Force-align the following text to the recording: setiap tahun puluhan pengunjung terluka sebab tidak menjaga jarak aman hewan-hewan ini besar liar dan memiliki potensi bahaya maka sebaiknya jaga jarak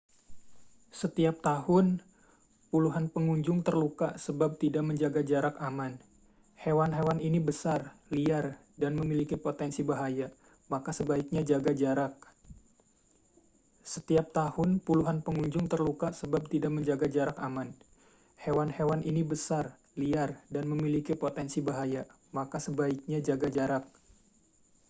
setiap 1.01 1.35
tahun 1.47 1.87
puluhan 2.73 3.05
pengunjung 3.15 3.59
terluka 3.67 4.09
sebab 4.25 4.51
tidak 4.63 4.81
menjaga 4.89 5.21
jarak 5.31 5.55
aman 5.69 5.93
hewan-hewan 6.63 7.19
ini 7.27 7.37
besar 7.49 7.79
liar 8.15 8.45
dan 8.81 8.91
memiliki 8.99 9.35
potensi 9.45 9.81
bahaya 9.91 10.27
maka 10.81 10.89
sebaiknya 10.89 11.45
jaga 11.45 11.77
jarak 11.77 12.17